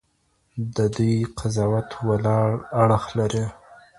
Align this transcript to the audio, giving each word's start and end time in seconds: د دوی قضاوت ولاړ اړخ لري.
د 0.75 0.77
دوی 0.95 1.15
قضاوت 1.39 1.89
ولاړ 2.07 2.49
اړخ 2.83 3.03
لري. 3.19 3.45